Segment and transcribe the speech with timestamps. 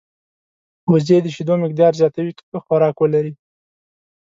[0.91, 3.33] وزې د شیدو مقدار زیاتوي که ښه خوراک ولري